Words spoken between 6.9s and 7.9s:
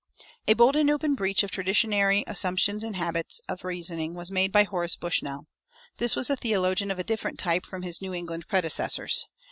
a different type from